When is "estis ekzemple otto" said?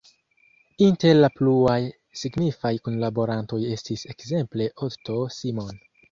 3.75-5.19